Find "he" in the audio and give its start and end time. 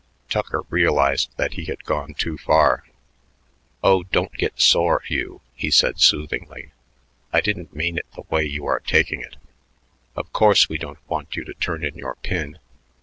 1.53-1.65, 5.53-5.69